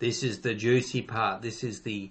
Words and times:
This 0.00 0.22
is 0.22 0.40
the 0.40 0.54
juicy 0.54 1.02
part. 1.02 1.42
This 1.42 1.62
is 1.62 1.82
the 1.82 2.10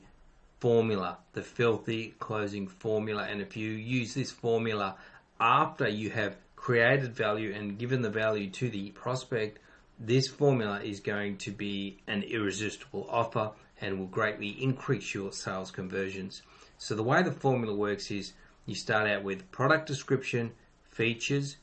formula, 0.60 1.18
the 1.34 1.42
filthy 1.42 2.14
closing 2.20 2.68
formula. 2.68 3.24
And 3.24 3.42
if 3.42 3.58
you 3.58 3.72
use 3.72 4.14
this 4.14 4.30
formula 4.30 4.96
after 5.42 5.90
you 5.90 6.12
have 6.12 6.38
created 6.56 7.16
value 7.16 7.52
and 7.52 7.80
given 7.80 8.04
the 8.04 8.12
value 8.12 8.52
to 8.52 8.70
the 8.70 8.92
prospect, 8.92 9.58
this 10.00 10.28
formula 10.28 10.80
is 10.84 11.00
going 11.00 11.38
to 11.38 11.52
be 11.52 11.98
an 12.06 12.22
irresistible 12.22 13.08
offer 13.10 13.54
and 13.82 13.98
will 13.98 14.06
greatly 14.06 14.50
increase 14.50 15.16
your 15.16 15.32
sales 15.32 15.72
conversions. 15.72 16.44
So 16.78 16.94
the 16.94 17.02
way 17.02 17.24
the 17.24 17.32
formula 17.32 17.76
works 17.76 18.12
is 18.12 18.34
you 18.68 18.76
start 18.76 19.10
out 19.10 19.24
with 19.24 19.50
product 19.50 19.88
description, 19.88 20.52
features, 20.92 21.58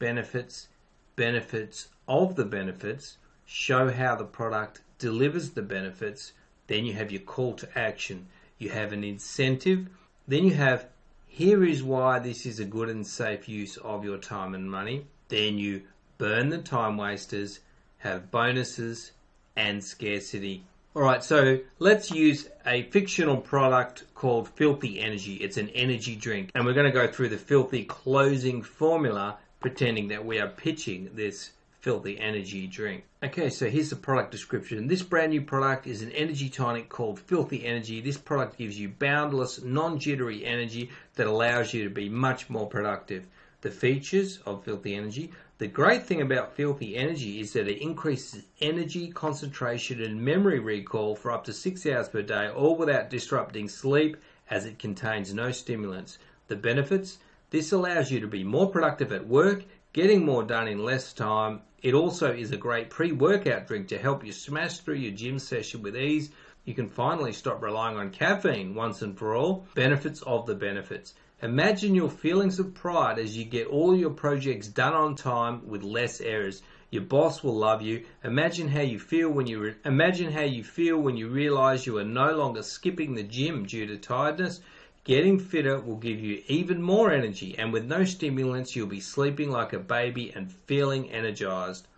benefits, 0.00 0.66
benefits 1.14 1.86
of 2.08 2.34
the 2.34 2.44
benefits, 2.44 3.18
show 3.46 3.92
how 3.92 4.16
the 4.16 4.24
product 4.24 4.80
delivers 4.98 5.50
the 5.50 5.62
benefits, 5.62 6.32
then 6.66 6.84
you 6.84 6.92
have 6.94 7.10
your 7.10 7.22
call 7.22 7.54
to 7.54 7.78
action. 7.78 8.26
You 8.58 8.70
have 8.70 8.92
an 8.92 9.04
incentive, 9.04 9.88
then 10.26 10.44
you 10.44 10.54
have 10.54 10.86
here 11.26 11.64
is 11.64 11.82
why 11.84 12.18
this 12.18 12.44
is 12.44 12.58
a 12.58 12.64
good 12.64 12.88
and 12.88 13.06
safe 13.06 13.48
use 13.48 13.76
of 13.76 14.04
your 14.04 14.18
time 14.18 14.54
and 14.54 14.68
money. 14.68 15.06
Then 15.28 15.56
you 15.56 15.82
burn 16.18 16.48
the 16.48 16.58
time 16.58 16.96
wasters, 16.96 17.60
have 17.98 18.30
bonuses 18.30 19.12
and 19.54 19.82
scarcity. 19.84 20.64
Alright, 20.96 21.22
so 21.22 21.60
let's 21.78 22.10
use 22.10 22.48
a 22.66 22.82
fictional 22.84 23.36
product 23.36 24.04
called 24.14 24.48
Filthy 24.48 24.98
Energy. 24.98 25.34
It's 25.34 25.58
an 25.58 25.68
energy 25.68 26.16
drink, 26.16 26.50
and 26.54 26.64
we're 26.64 26.72
going 26.72 26.86
to 26.86 26.92
go 26.92 27.06
through 27.06 27.28
the 27.28 27.36
filthy 27.36 27.84
closing 27.84 28.62
formula 28.62 29.38
pretending 29.60 30.08
that 30.08 30.24
we 30.24 30.40
are 30.40 30.48
pitching 30.48 31.10
this 31.14 31.50
filthy 31.88 32.20
energy 32.20 32.66
drink. 32.66 33.02
Okay, 33.22 33.48
so 33.48 33.70
here's 33.70 33.88
the 33.88 33.96
product 33.96 34.30
description. 34.30 34.88
This 34.88 35.02
brand 35.02 35.30
new 35.30 35.40
product 35.40 35.86
is 35.86 36.02
an 36.02 36.12
energy 36.12 36.50
tonic 36.50 36.90
called 36.90 37.18
Filthy 37.18 37.64
Energy. 37.64 38.02
This 38.02 38.18
product 38.18 38.58
gives 38.58 38.78
you 38.78 38.90
boundless, 38.90 39.62
non 39.62 39.98
jittery 39.98 40.44
energy 40.44 40.90
that 41.14 41.26
allows 41.26 41.72
you 41.72 41.84
to 41.84 41.88
be 41.88 42.10
much 42.10 42.50
more 42.50 42.66
productive. 42.66 43.24
The 43.62 43.70
features 43.70 44.38
of 44.44 44.64
Filthy 44.64 44.96
Energy. 44.96 45.32
The 45.56 45.66
great 45.66 46.04
thing 46.04 46.20
about 46.20 46.54
Filthy 46.54 46.94
Energy 46.94 47.40
is 47.40 47.54
that 47.54 47.68
it 47.68 47.80
increases 47.80 48.44
energy, 48.60 49.08
concentration, 49.08 50.02
and 50.02 50.20
memory 50.20 50.58
recall 50.58 51.16
for 51.16 51.32
up 51.32 51.44
to 51.44 51.54
six 51.54 51.86
hours 51.86 52.10
per 52.10 52.20
day, 52.20 52.50
all 52.50 52.76
without 52.76 53.08
disrupting 53.08 53.66
sleep 53.66 54.18
as 54.50 54.66
it 54.66 54.78
contains 54.78 55.32
no 55.32 55.52
stimulants. 55.52 56.18
The 56.48 56.56
benefits 56.56 57.16
this 57.48 57.72
allows 57.72 58.10
you 58.10 58.20
to 58.20 58.26
be 58.26 58.44
more 58.44 58.68
productive 58.68 59.10
at 59.10 59.26
work, 59.26 59.64
getting 59.94 60.26
more 60.26 60.42
done 60.42 60.68
in 60.68 60.84
less 60.84 61.14
time. 61.14 61.62
It 61.80 61.94
also 61.94 62.32
is 62.32 62.50
a 62.50 62.56
great 62.56 62.90
pre 62.90 63.12
workout 63.12 63.68
drink 63.68 63.86
to 63.88 63.98
help 63.98 64.24
you 64.24 64.32
smash 64.32 64.78
through 64.78 64.96
your 64.96 65.12
gym 65.12 65.38
session 65.38 65.80
with 65.80 65.96
ease. 65.96 66.30
You 66.64 66.74
can 66.74 66.88
finally 66.88 67.32
stop 67.32 67.62
relying 67.62 67.96
on 67.96 68.10
caffeine 68.10 68.74
once 68.74 69.00
and 69.00 69.16
for 69.16 69.36
all. 69.36 69.64
Benefits 69.76 70.20
of 70.22 70.46
the 70.46 70.56
benefits. 70.56 71.14
Imagine 71.40 71.94
your 71.94 72.10
feelings 72.10 72.58
of 72.58 72.74
pride 72.74 73.20
as 73.20 73.36
you 73.36 73.44
get 73.44 73.68
all 73.68 73.94
your 73.94 74.10
projects 74.10 74.66
done 74.66 74.92
on 74.92 75.14
time 75.14 75.68
with 75.68 75.84
less 75.84 76.20
errors. 76.20 76.62
Your 76.90 77.04
boss 77.04 77.44
will 77.44 77.56
love 77.56 77.80
you. 77.80 78.06
Imagine 78.24 78.66
how 78.66 78.80
you 78.80 78.98
feel 78.98 79.30
when 79.30 79.46
you 79.46 79.60
re- 79.60 79.74
imagine 79.84 80.32
how 80.32 80.42
you 80.42 80.64
feel 80.64 80.98
when 80.98 81.16
you 81.16 81.28
realize 81.28 81.86
you 81.86 81.98
are 81.98 82.04
no 82.04 82.32
longer 82.32 82.64
skipping 82.64 83.14
the 83.14 83.22
gym 83.22 83.66
due 83.66 83.86
to 83.86 83.98
tiredness. 83.98 84.60
Getting 85.08 85.38
fitter 85.38 85.80
will 85.80 85.96
give 85.96 86.20
you 86.20 86.42
even 86.48 86.82
more 86.82 87.10
energy, 87.10 87.54
and 87.56 87.72
with 87.72 87.86
no 87.86 88.04
stimulants, 88.04 88.76
you'll 88.76 88.88
be 88.88 89.00
sleeping 89.00 89.50
like 89.50 89.72
a 89.72 89.78
baby 89.78 90.30
and 90.36 90.52
feeling 90.52 91.10
energized. 91.10 91.88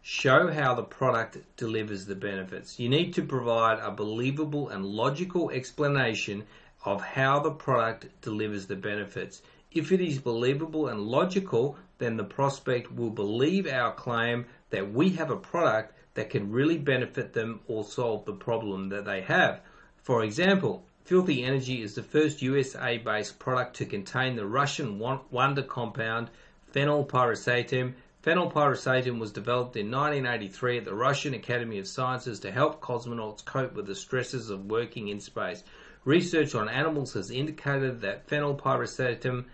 Show 0.00 0.50
how 0.50 0.72
the 0.72 0.82
product 0.82 1.36
delivers 1.58 2.06
the 2.06 2.14
benefits. 2.14 2.80
You 2.80 2.88
need 2.88 3.12
to 3.12 3.22
provide 3.22 3.78
a 3.80 3.90
believable 3.90 4.70
and 4.70 4.86
logical 4.86 5.50
explanation 5.50 6.44
of 6.82 7.02
how 7.02 7.40
the 7.40 7.50
product 7.50 8.06
delivers 8.22 8.66
the 8.66 8.74
benefits. 8.74 9.42
If 9.70 9.92
it 9.92 10.00
is 10.00 10.18
believable 10.18 10.88
and 10.88 11.02
logical, 11.02 11.76
then 11.98 12.16
the 12.16 12.24
prospect 12.24 12.90
will 12.90 13.10
believe 13.10 13.66
our 13.66 13.92
claim 13.92 14.46
that 14.70 14.90
we 14.90 15.10
have 15.10 15.30
a 15.30 15.36
product 15.36 15.92
that 16.14 16.30
can 16.30 16.50
really 16.50 16.78
benefit 16.78 17.34
them 17.34 17.60
or 17.68 17.84
solve 17.84 18.24
the 18.24 18.32
problem 18.32 18.88
that 18.88 19.04
they 19.04 19.20
have. 19.20 19.60
For 20.02 20.24
example, 20.24 20.86
Filthy 21.04 21.42
Energy 21.44 21.82
is 21.82 21.94
the 21.94 22.02
first 22.02 22.40
USA 22.42 22.98
based 22.98 23.38
product 23.38 23.76
to 23.76 23.86
contain 23.86 24.36
the 24.36 24.46
Russian 24.46 24.98
wonder 24.98 25.62
compound 25.62 26.30
phenylpiracetam. 26.72 27.94
Phenylpiracetam 28.22 29.18
was 29.18 29.32
developed 29.32 29.76
in 29.76 29.90
1983 29.90 30.78
at 30.78 30.84
the 30.84 30.94
Russian 30.94 31.34
Academy 31.34 31.78
of 31.78 31.88
Sciences 31.88 32.38
to 32.40 32.52
help 32.52 32.80
cosmonauts 32.80 33.44
cope 33.44 33.74
with 33.74 33.86
the 33.86 33.94
stresses 33.94 34.50
of 34.50 34.66
working 34.66 35.08
in 35.08 35.20
space. 35.20 35.64
Research 36.04 36.54
on 36.54 36.68
animals 36.68 37.14
has 37.14 37.30
indicated 37.30 38.02
that 38.02 38.28
phenylpiracetam 38.28 39.46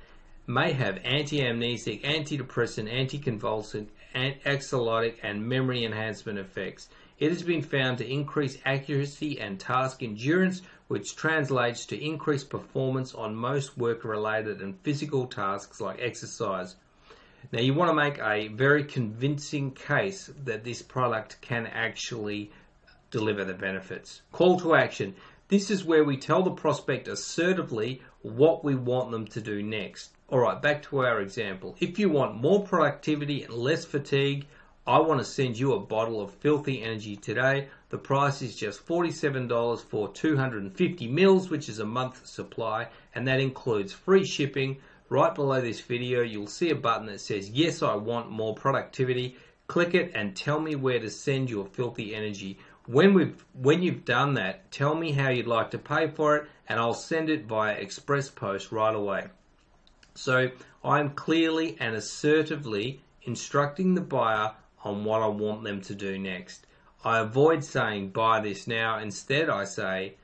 may 0.46 0.72
have 0.72 0.98
anti-amnesic, 1.04 2.02
antidepressant, 2.02 2.88
anticonvulsant, 2.92 3.88
anxiolytic, 4.14 5.16
and 5.22 5.48
memory 5.48 5.84
enhancement 5.84 6.38
effects. 6.38 6.88
It 7.18 7.30
has 7.30 7.42
been 7.42 7.62
found 7.62 7.98
to 7.98 8.08
increase 8.08 8.58
accuracy 8.64 9.40
and 9.40 9.58
task 9.58 10.02
endurance, 10.02 10.62
which 10.88 11.16
translates 11.16 11.86
to 11.86 12.04
increased 12.04 12.50
performance 12.50 13.14
on 13.14 13.34
most 13.34 13.76
work 13.76 14.04
related 14.04 14.60
and 14.60 14.80
physical 14.82 15.26
tasks 15.26 15.80
like 15.80 16.00
exercise. 16.00 16.76
Now, 17.52 17.60
you 17.60 17.74
want 17.74 17.90
to 17.90 17.94
make 17.94 18.18
a 18.18 18.48
very 18.48 18.84
convincing 18.84 19.72
case 19.72 20.30
that 20.44 20.64
this 20.64 20.82
product 20.82 21.40
can 21.40 21.66
actually 21.66 22.50
deliver 23.10 23.44
the 23.44 23.54
benefits. 23.54 24.22
Call 24.32 24.58
to 24.60 24.74
action. 24.74 25.14
This 25.48 25.70
is 25.70 25.84
where 25.84 26.02
we 26.02 26.16
tell 26.16 26.42
the 26.42 26.50
prospect 26.50 27.06
assertively 27.06 28.02
what 28.22 28.64
we 28.64 28.74
want 28.74 29.12
them 29.12 29.26
to 29.28 29.40
do 29.40 29.62
next. 29.62 30.10
All 30.28 30.40
right, 30.40 30.60
back 30.60 30.82
to 30.84 31.04
our 31.04 31.20
example. 31.20 31.76
If 31.78 32.00
you 32.00 32.08
want 32.08 32.40
more 32.40 32.64
productivity 32.64 33.44
and 33.44 33.54
less 33.54 33.84
fatigue, 33.84 34.46
I 34.88 35.00
want 35.00 35.18
to 35.18 35.24
send 35.24 35.58
you 35.58 35.72
a 35.72 35.80
bottle 35.80 36.20
of 36.20 36.30
filthy 36.30 36.80
energy 36.80 37.16
today. 37.16 37.66
The 37.88 37.98
price 37.98 38.40
is 38.40 38.54
just 38.54 38.86
$47 38.86 39.80
for 39.82 40.12
250 40.12 41.08
mils, 41.08 41.50
which 41.50 41.68
is 41.68 41.80
a 41.80 41.84
month's 41.84 42.30
supply, 42.30 42.86
and 43.12 43.26
that 43.26 43.40
includes 43.40 43.92
free 43.92 44.24
shipping. 44.24 44.76
Right 45.08 45.34
below 45.34 45.60
this 45.60 45.80
video, 45.80 46.22
you'll 46.22 46.46
see 46.46 46.70
a 46.70 46.76
button 46.76 47.06
that 47.06 47.20
says, 47.20 47.50
Yes, 47.50 47.82
I 47.82 47.96
want 47.96 48.30
more 48.30 48.54
productivity. 48.54 49.36
Click 49.66 49.94
it 49.94 50.12
and 50.14 50.36
tell 50.36 50.60
me 50.60 50.76
where 50.76 51.00
to 51.00 51.10
send 51.10 51.50
your 51.50 51.66
filthy 51.66 52.14
energy. 52.14 52.56
When 52.86 53.12
we've 53.12 53.44
when 53.54 53.82
you've 53.82 54.04
done 54.04 54.34
that, 54.34 54.70
tell 54.70 54.94
me 54.94 55.10
how 55.10 55.30
you'd 55.30 55.48
like 55.48 55.72
to 55.72 55.78
pay 55.78 56.06
for 56.06 56.36
it, 56.36 56.48
and 56.68 56.78
I'll 56.78 56.94
send 56.94 57.28
it 57.28 57.46
via 57.46 57.72
express 57.72 58.28
post 58.28 58.70
right 58.70 58.94
away. 58.94 59.26
So 60.14 60.50
I'm 60.84 61.10
clearly 61.10 61.76
and 61.80 61.96
assertively 61.96 63.02
instructing 63.24 63.96
the 63.96 64.00
buyer 64.00 64.52
on 64.86 65.04
what 65.04 65.20
I 65.20 65.26
want 65.26 65.64
them 65.64 65.80
to 65.82 65.94
do 65.96 66.16
next. 66.16 66.64
I 67.04 67.18
avoid 67.18 67.64
saying 67.64 68.10
buy 68.10 68.40
this 68.40 68.68
now. 68.68 68.98
Instead, 68.98 69.50
I 69.50 69.64
say 69.64 70.14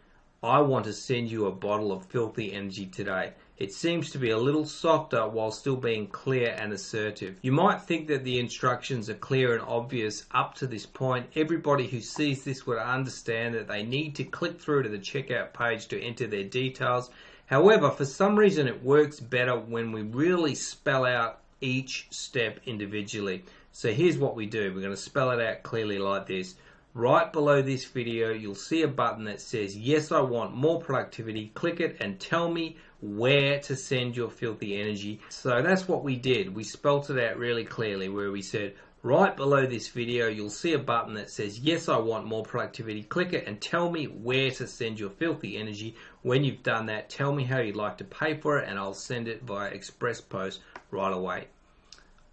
I 0.40 0.60
want 0.60 0.84
to 0.84 0.92
send 0.92 1.30
you 1.30 1.46
a 1.46 1.52
bottle 1.52 1.90
of 1.90 2.06
filthy 2.06 2.52
energy 2.52 2.86
today. 2.86 3.32
It 3.58 3.72
seems 3.72 4.10
to 4.10 4.18
be 4.18 4.30
a 4.30 4.38
little 4.38 4.64
softer 4.64 5.28
while 5.28 5.50
still 5.50 5.76
being 5.76 6.06
clear 6.06 6.56
and 6.58 6.72
assertive. 6.72 7.38
You 7.42 7.52
might 7.52 7.82
think 7.82 8.06
that 8.06 8.24
the 8.24 8.38
instructions 8.38 9.10
are 9.10 9.14
clear 9.14 9.52
and 9.52 9.62
obvious 9.62 10.26
up 10.30 10.54
to 10.56 10.68
this 10.68 10.86
point. 10.86 11.26
Everybody 11.34 11.88
who 11.88 12.00
sees 12.00 12.44
this 12.44 12.64
would 12.64 12.78
understand 12.78 13.54
that 13.54 13.68
they 13.68 13.82
need 13.82 14.14
to 14.16 14.24
click 14.24 14.60
through 14.60 14.84
to 14.84 14.88
the 14.88 14.98
checkout 14.98 15.52
page 15.52 15.88
to 15.88 16.00
enter 16.00 16.28
their 16.28 16.44
details. 16.44 17.10
However, 17.46 17.90
for 17.90 18.04
some 18.04 18.36
reason, 18.36 18.68
it 18.68 18.82
works 18.82 19.18
better 19.18 19.58
when 19.58 19.90
we 19.90 20.02
really 20.02 20.54
spell 20.54 21.04
out 21.04 21.40
each 21.60 22.06
step 22.10 22.60
individually. 22.66 23.44
So 23.74 23.90
here's 23.90 24.18
what 24.18 24.36
we 24.36 24.46
do. 24.46 24.72
We're 24.74 24.82
going 24.82 24.94
to 24.94 24.96
spell 24.96 25.30
it 25.30 25.40
out 25.40 25.62
clearly 25.62 25.98
like 25.98 26.26
this. 26.26 26.54
Right 26.94 27.32
below 27.32 27.62
this 27.62 27.86
video, 27.86 28.30
you'll 28.30 28.54
see 28.54 28.82
a 28.82 28.88
button 28.88 29.24
that 29.24 29.40
says, 29.40 29.74
yes, 29.74 30.12
I 30.12 30.20
want 30.20 30.54
more 30.54 30.78
productivity. 30.78 31.50
Click 31.54 31.80
it 31.80 31.96
and 32.00 32.20
tell 32.20 32.52
me 32.52 32.76
where 33.00 33.60
to 33.60 33.74
send 33.74 34.14
your 34.14 34.28
filthy 34.28 34.78
energy. 34.78 35.20
So 35.30 35.62
that's 35.62 35.88
what 35.88 36.04
we 36.04 36.16
did. 36.16 36.54
We 36.54 36.64
spelt 36.64 37.08
it 37.08 37.18
out 37.18 37.38
really 37.38 37.64
clearly 37.64 38.10
where 38.10 38.30
we 38.30 38.42
said, 38.42 38.74
right 39.02 39.34
below 39.34 39.66
this 39.66 39.88
video, 39.88 40.28
you'll 40.28 40.50
see 40.50 40.74
a 40.74 40.78
button 40.78 41.14
that 41.14 41.30
says, 41.30 41.58
yes, 41.58 41.88
I 41.88 41.96
want 41.96 42.26
more 42.26 42.44
productivity. 42.44 43.02
Click 43.04 43.32
it 43.32 43.46
and 43.46 43.58
tell 43.58 43.90
me 43.90 44.04
where 44.04 44.50
to 44.50 44.66
send 44.66 45.00
your 45.00 45.10
filthy 45.10 45.56
energy. 45.56 45.96
When 46.20 46.44
you've 46.44 46.62
done 46.62 46.86
that, 46.86 47.08
tell 47.08 47.32
me 47.32 47.44
how 47.44 47.60
you'd 47.60 47.76
like 47.76 47.96
to 47.98 48.04
pay 48.04 48.36
for 48.36 48.58
it 48.58 48.68
and 48.68 48.78
I'll 48.78 48.92
send 48.92 49.28
it 49.28 49.44
via 49.44 49.70
express 49.70 50.20
post 50.20 50.60
right 50.90 51.12
away. 51.12 51.46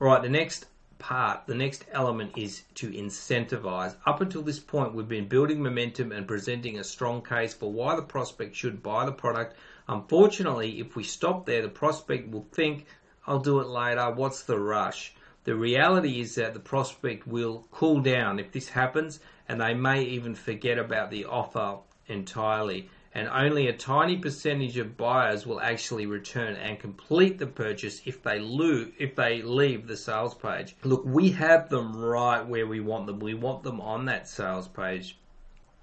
All 0.02 0.08
right, 0.08 0.22
the 0.22 0.28
next 0.28 0.66
part, 1.00 1.48
the 1.48 1.56
next 1.56 1.86
element 1.92 2.38
is 2.38 2.64
to 2.76 2.92
incentivize. 2.92 3.96
Up 4.06 4.22
until 4.22 4.42
this 4.42 4.60
point, 4.60 4.94
we've 4.94 5.08
been 5.08 5.28
building 5.28 5.64
momentum 5.64 6.12
and 6.12 6.28
presenting 6.28 6.78
a 6.78 6.84
strong 6.84 7.24
case 7.24 7.54
for 7.54 7.72
why 7.72 7.96
the 7.96 8.02
prospect 8.02 8.56
should 8.56 8.84
buy 8.84 9.06
the 9.06 9.12
product. 9.12 9.56
Unfortunately, 9.88 10.80
if 10.80 10.96
we 10.96 11.04
stop 11.04 11.46
there, 11.46 11.64
the 11.64 11.70
prospect 11.70 12.30
will 12.30 12.46
think, 12.52 12.86
I'll 13.26 13.40
do 13.40 13.60
it 13.60 13.68
later, 13.68 14.12
what's 14.12 14.44
the 14.44 14.60
rush? 14.60 15.14
The 15.46 15.56
reality 15.56 16.20
is 16.20 16.36
that 16.36 16.54
the 16.54 16.60
prospect 16.60 17.26
will 17.26 17.66
cool 17.72 18.02
down 18.02 18.38
if 18.38 18.52
this 18.52 18.70
happens 18.70 19.20
and 19.48 19.60
they 19.60 19.74
may 19.74 20.04
even 20.04 20.36
forget 20.36 20.78
about 20.78 21.10
the 21.10 21.26
offer 21.26 21.80
entirely. 22.08 22.90
And 23.14 23.28
only 23.28 23.68
a 23.68 23.74
tiny 23.74 24.18
percentage 24.18 24.78
of 24.78 24.96
buyers 24.96 25.46
will 25.46 25.60
actually 25.60 26.06
return 26.06 26.56
and 26.56 26.80
complete 26.80 27.40
the 27.40 27.48
purchase 27.48 28.02
if 28.06 28.22
they 28.22 28.40
lose, 28.40 28.94
if 29.00 29.16
they 29.16 29.42
leave 29.42 29.88
the 29.88 29.98
sales 29.98 30.36
page. 30.36 30.76
Look, 30.84 31.04
we 31.06 31.32
have 31.32 31.70
them 31.70 31.96
right 31.96 32.46
where 32.46 32.68
we 32.68 32.80
want 32.80 33.08
them. 33.08 33.20
We 33.20 33.34
want 33.34 33.64
them 33.64 33.82
on 33.82 34.06
that 34.06 34.28
sales 34.28 34.68
page. 34.68 35.18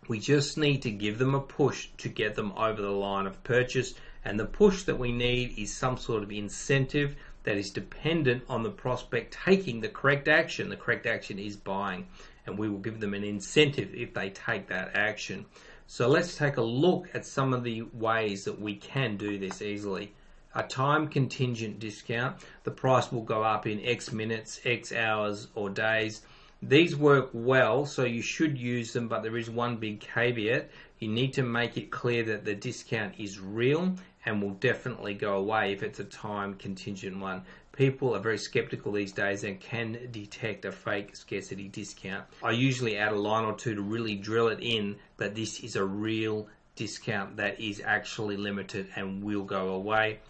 We 0.09 0.21
just 0.21 0.57
need 0.57 0.83
to 0.83 0.91
give 0.93 1.19
them 1.19 1.35
a 1.35 1.41
push 1.41 1.89
to 1.99 2.09
get 2.09 2.37
them 2.37 2.53
over 2.57 2.81
the 2.81 2.91
line 2.91 3.27
of 3.27 3.43
purchase. 3.43 3.95
And 4.25 4.39
the 4.39 4.45
push 4.45 4.85
that 4.85 4.99
we 4.99 5.11
need 5.11 5.59
is 5.59 5.75
some 5.75 5.97
sort 5.97 6.23
of 6.23 6.31
incentive 6.31 7.17
that 7.43 7.57
is 7.57 7.71
dependent 7.71 8.45
on 8.49 8.63
the 8.63 8.71
prospect 8.71 9.37
taking 9.45 9.81
the 9.81 9.89
correct 9.89 10.29
action. 10.29 10.69
The 10.69 10.77
correct 10.77 11.07
action 11.07 11.39
is 11.39 11.57
buying, 11.57 12.07
and 12.45 12.59
we 12.59 12.69
will 12.69 12.79
give 12.79 13.01
them 13.01 13.15
an 13.15 13.25
incentive 13.25 13.95
if 13.95 14.15
they 14.15 14.31
take 14.31 14.69
that 14.69 14.93
action. 14.95 15.47
So 15.89 16.09
let's 16.09 16.37
take 16.37 16.57
a 16.57 16.63
look 16.63 17.09
at 17.15 17.25
some 17.25 17.55
of 17.55 17.63
the 17.63 17.83
ways 17.93 18.45
that 18.45 18.61
we 18.61 18.75
can 18.75 19.17
do 19.17 19.39
this 19.39 19.63
easily. 19.63 20.13
A 20.55 20.65
time 20.65 21.07
contingent 21.07 21.79
discount, 21.79 22.37
the 22.65 22.71
price 22.71 23.13
will 23.13 23.23
go 23.23 23.45
up 23.45 23.67
in 23.67 23.85
X 23.85 24.11
minutes, 24.13 24.61
X 24.65 24.93
hours, 24.93 25.49
or 25.55 25.71
days. 25.71 26.23
These 26.61 26.97
work 26.97 27.31
well, 27.33 27.87
so 27.87 28.05
you 28.05 28.23
should 28.23 28.59
use 28.59 28.93
them, 28.93 29.07
but 29.07 29.23
there 29.23 29.37
is 29.37 29.49
one 29.49 29.77
big 29.77 30.01
caveat. 30.01 30.71
You 30.99 31.09
need 31.09 31.35
to 31.35 31.43
make 31.43 31.77
it 31.77 31.91
clear 31.91 32.25
that 32.25 32.45
the 32.45 32.55
discount 32.55 33.15
is 33.19 33.39
real 33.39 33.95
and 34.25 34.43
will 34.43 34.55
definitely 34.55 35.15
go 35.15 35.37
away 35.37 35.73
if 35.73 35.85
it's 35.85 36.01
a 36.01 36.05
time 36.05 36.55
contingent 36.55 37.21
one. 37.21 37.43
People 37.77 38.17
are 38.17 38.21
very 38.21 38.39
skeptical 38.39 38.93
these 38.93 39.13
days 39.13 39.45
and 39.45 39.61
can 39.61 40.09
detect 40.11 40.65
a 40.65 40.73
fake 40.73 41.15
scarcity 41.15 41.69
discount. 41.69 42.25
I 42.43 42.53
usually 42.53 42.97
add 42.97 43.13
a 43.13 43.17
line 43.17 43.45
or 43.45 43.55
two 43.55 43.75
to 43.75 43.83
really 43.83 44.15
drill 44.17 44.49
it 44.49 44.61
in 44.63 44.97
that 45.19 45.35
this 45.35 45.61
is 45.61 45.77
a 45.77 45.85
real 45.85 46.49
discount 46.75 47.37
that 47.37 47.61
is 47.61 47.83
actually 47.85 48.39
limited 48.39 48.89
and 48.97 49.23
will 49.23 49.45
go 49.45 49.69
away. 49.75 50.21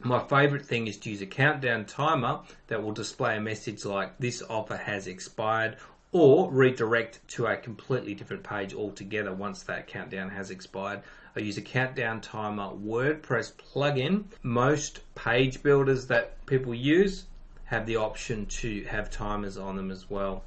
My 0.00 0.18
favorite 0.18 0.66
thing 0.66 0.88
is 0.88 0.96
to 0.98 1.10
use 1.10 1.22
a 1.22 1.26
countdown 1.26 1.84
timer 1.84 2.40
that 2.66 2.82
will 2.82 2.92
display 2.92 3.36
a 3.36 3.40
message 3.40 3.84
like 3.84 4.18
this 4.18 4.42
offer 4.48 4.76
has 4.76 5.06
expired 5.06 5.76
or 6.10 6.50
redirect 6.50 7.20
to 7.28 7.46
a 7.46 7.56
completely 7.56 8.14
different 8.14 8.42
page 8.42 8.74
altogether 8.74 9.32
once 9.32 9.62
that 9.64 9.86
countdown 9.86 10.30
has 10.30 10.50
expired. 10.50 11.02
Use 11.40 11.58
a 11.58 11.62
countdown 11.62 12.20
timer 12.20 12.70
WordPress 12.74 13.52
plugin. 13.52 14.24
Most 14.42 15.00
page 15.14 15.62
builders 15.62 16.06
that 16.06 16.44
people 16.46 16.74
use 16.74 17.24
have 17.64 17.86
the 17.86 17.96
option 17.96 18.46
to 18.46 18.84
have 18.84 19.10
timers 19.10 19.56
on 19.56 19.76
them 19.76 19.90
as 19.90 20.08
well. 20.08 20.42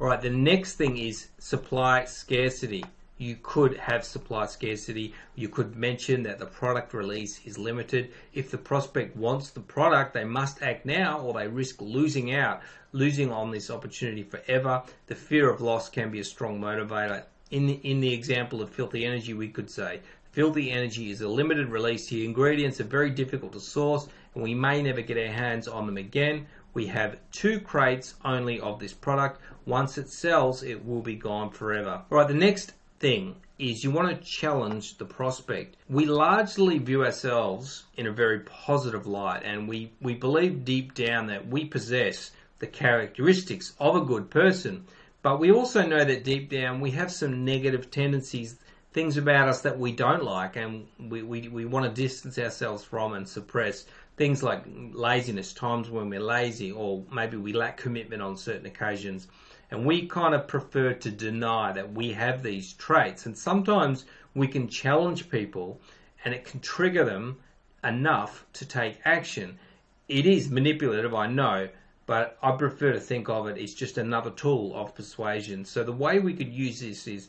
All 0.00 0.08
right, 0.08 0.20
the 0.20 0.30
next 0.30 0.74
thing 0.74 0.98
is 0.98 1.28
supply 1.38 2.04
scarcity. 2.04 2.84
You 3.16 3.38
could 3.42 3.76
have 3.78 4.04
supply 4.04 4.46
scarcity. 4.46 5.14
You 5.34 5.48
could 5.48 5.76
mention 5.76 6.24
that 6.24 6.38
the 6.38 6.46
product 6.46 6.92
release 6.92 7.40
is 7.44 7.56
limited. 7.56 8.12
If 8.32 8.50
the 8.50 8.58
prospect 8.58 9.16
wants 9.16 9.50
the 9.50 9.60
product, 9.60 10.14
they 10.14 10.24
must 10.24 10.62
act 10.62 10.84
now 10.84 11.20
or 11.20 11.32
they 11.32 11.46
risk 11.46 11.80
losing 11.80 12.34
out, 12.34 12.60
losing 12.92 13.30
on 13.30 13.50
this 13.50 13.70
opportunity 13.70 14.24
forever. 14.24 14.82
The 15.06 15.14
fear 15.14 15.48
of 15.48 15.60
loss 15.60 15.88
can 15.88 16.10
be 16.10 16.20
a 16.20 16.24
strong 16.24 16.60
motivator 16.60 17.24
in 17.50 17.66
the, 17.66 17.74
in 17.74 18.00
the 18.00 18.12
example 18.12 18.62
of 18.62 18.70
filthy 18.70 19.04
energy, 19.04 19.34
we 19.34 19.48
could 19.48 19.70
say 19.70 20.00
filthy 20.32 20.70
energy 20.70 21.10
is 21.10 21.20
a 21.20 21.28
limited 21.28 21.68
release. 21.68 22.08
The 22.08 22.24
ingredients 22.24 22.80
are 22.80 22.84
very 22.84 23.10
difficult 23.10 23.52
to 23.52 23.60
source, 23.60 24.08
and 24.34 24.42
we 24.42 24.54
may 24.54 24.82
never 24.82 25.00
get 25.00 25.16
our 25.18 25.32
hands 25.32 25.68
on 25.68 25.86
them 25.86 25.96
again. 25.96 26.46
We 26.72 26.86
have 26.86 27.20
two 27.30 27.60
crates 27.60 28.14
only 28.24 28.58
of 28.58 28.80
this 28.80 28.92
product. 28.92 29.40
Once 29.64 29.96
it 29.96 30.10
sells, 30.10 30.64
it 30.64 30.84
will 30.84 31.02
be 31.02 31.14
gone 31.14 31.50
forever. 31.50 32.02
All 32.10 32.18
right, 32.18 32.26
the 32.26 32.34
next 32.34 32.72
thing 32.98 33.36
is 33.60 33.84
you 33.84 33.92
want 33.92 34.08
to 34.08 34.28
challenge 34.28 34.98
the 34.98 35.04
prospect. 35.04 35.76
We 35.88 36.06
largely 36.06 36.78
view 36.78 37.04
ourselves 37.04 37.84
in 37.96 38.08
a 38.08 38.12
very 38.12 38.40
positive 38.40 39.06
light, 39.06 39.42
and 39.44 39.68
we, 39.68 39.92
we 40.00 40.14
believe 40.14 40.64
deep 40.64 40.94
down 40.94 41.28
that 41.28 41.46
we 41.46 41.64
possess 41.64 42.32
the 42.58 42.66
characteristics 42.66 43.72
of 43.78 43.94
a 43.94 44.04
good 44.04 44.30
person. 44.30 44.86
But 45.24 45.40
we 45.40 45.50
also 45.50 45.86
know 45.86 46.04
that 46.04 46.22
deep 46.22 46.50
down 46.50 46.82
we 46.82 46.90
have 46.90 47.10
some 47.10 47.46
negative 47.46 47.90
tendencies, 47.90 48.58
things 48.92 49.16
about 49.16 49.48
us 49.48 49.62
that 49.62 49.78
we 49.78 49.90
don't 49.90 50.22
like 50.22 50.56
and 50.56 50.86
we, 50.98 51.22
we, 51.22 51.48
we 51.48 51.64
want 51.64 51.86
to 51.86 52.02
distance 52.02 52.38
ourselves 52.38 52.84
from 52.84 53.14
and 53.14 53.26
suppress. 53.26 53.86
Things 54.18 54.42
like 54.42 54.64
laziness, 54.66 55.54
times 55.54 55.88
when 55.88 56.10
we're 56.10 56.20
lazy, 56.20 56.70
or 56.72 57.04
maybe 57.10 57.38
we 57.38 57.54
lack 57.54 57.78
commitment 57.78 58.20
on 58.20 58.36
certain 58.36 58.66
occasions. 58.66 59.26
And 59.70 59.86
we 59.86 60.06
kind 60.08 60.34
of 60.34 60.46
prefer 60.46 60.92
to 60.92 61.10
deny 61.10 61.72
that 61.72 61.94
we 61.94 62.12
have 62.12 62.42
these 62.42 62.74
traits. 62.74 63.24
And 63.24 63.36
sometimes 63.36 64.04
we 64.34 64.46
can 64.46 64.68
challenge 64.68 65.30
people 65.30 65.80
and 66.22 66.34
it 66.34 66.44
can 66.44 66.60
trigger 66.60 67.06
them 67.06 67.38
enough 67.82 68.44
to 68.52 68.66
take 68.66 69.00
action. 69.06 69.58
It 70.06 70.26
is 70.26 70.50
manipulative, 70.50 71.14
I 71.14 71.28
know, 71.28 71.70
but 72.06 72.38
I 72.42 72.52
prefer 72.52 72.92
to 72.92 73.00
think 73.00 73.28
of 73.28 73.46
it 73.48 73.58
as 73.58 73.74
just 73.74 73.98
another 73.98 74.30
tool 74.30 74.74
of 74.74 74.94
persuasion. 74.94 75.64
So 75.64 75.84
the 75.84 75.92
way 75.92 76.18
we 76.18 76.34
could 76.34 76.52
use 76.52 76.80
this 76.80 77.06
is 77.06 77.28